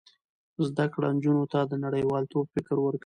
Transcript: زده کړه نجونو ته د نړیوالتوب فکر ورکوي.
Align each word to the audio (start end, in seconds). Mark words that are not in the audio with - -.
زده 0.67 0.85
کړه 0.93 1.07
نجونو 1.15 1.43
ته 1.51 1.59
د 1.65 1.73
نړیوالتوب 1.85 2.45
فکر 2.53 2.75
ورکوي. 2.81 2.99